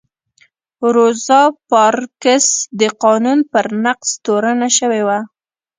[0.95, 2.45] روزا پارکس
[2.79, 5.19] د قانون پر نقض تورنه شوې وه.